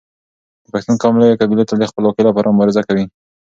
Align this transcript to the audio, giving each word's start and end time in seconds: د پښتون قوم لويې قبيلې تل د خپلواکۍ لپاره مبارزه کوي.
د 0.63 0.65
پښتون 0.73 0.95
قوم 1.01 1.15
لويې 1.19 1.39
قبيلې 1.41 1.65
تل 1.67 1.77
د 1.79 1.85
خپلواکۍ 1.91 2.23
لپاره 2.25 2.51
مبارزه 2.55 2.81
کوي. 2.87 3.05